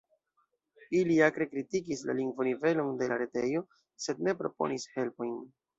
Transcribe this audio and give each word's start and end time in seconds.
Ili 0.99 1.17
akre 1.25 1.47
kritikis 1.51 2.01
la 2.09 2.17
lingvonivelon 2.21 2.91
de 3.03 3.13
la 3.13 3.21
retejo, 3.25 3.65
sed 4.09 4.27
ne 4.29 4.39
proponis 4.45 4.93
helpojn. 4.99 5.43